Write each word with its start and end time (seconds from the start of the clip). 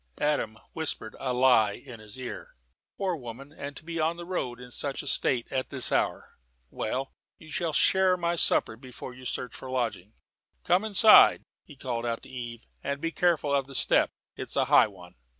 Adam 0.19 0.57
whispered 0.73 1.15
a 1.19 1.31
lie 1.31 1.73
in 1.73 1.99
his 1.99 2.17
ear. 2.19 2.55
"Poor 2.97 3.15
woman, 3.15 3.51
and 3.53 3.77
to 3.77 3.83
be 3.85 3.99
on 3.99 4.17
the 4.17 4.25
road, 4.25 4.59
in 4.59 4.71
such 4.71 5.03
a 5.03 5.07
state, 5.07 5.47
at 5.51 5.69
this 5.69 5.91
hour! 5.91 6.39
Well, 6.71 7.11
you 7.37 7.51
shall 7.51 7.71
share 7.71 8.17
my 8.17 8.35
supper 8.35 8.75
before 8.75 9.13
you 9.13 9.25
search 9.25 9.53
for 9.55 9.67
a 9.67 9.71
lodging. 9.71 10.15
Come 10.63 10.83
inside," 10.83 11.43
he 11.65 11.75
called 11.75 12.03
out 12.07 12.23
to 12.23 12.29
Eve, 12.29 12.65
"and 12.83 12.99
be 12.99 13.11
careful 13.11 13.53
of 13.53 13.67
the 13.67 13.75
step. 13.75 14.09
It's 14.35 14.55
a 14.55 14.65
high 14.65 14.87
one." 14.87 15.13